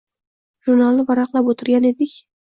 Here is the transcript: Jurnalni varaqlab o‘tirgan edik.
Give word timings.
Jurnalni 0.67 1.05
varaqlab 1.09 1.51
o‘tirgan 1.53 1.85
edik. 1.91 2.15